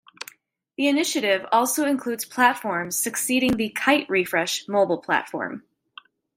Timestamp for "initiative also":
0.87-1.85